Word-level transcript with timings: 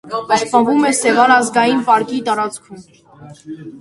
Պահպանվում 0.29 0.87
է 0.89 0.93
«Սևան» 0.99 1.33
ազգային 1.35 1.83
պարկի 1.91 2.23
տարածքում։ 2.31 2.85